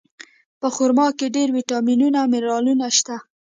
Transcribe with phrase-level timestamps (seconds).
[0.59, 3.15] په خرما کې ډېر ویټامینونه او منرالونه شته.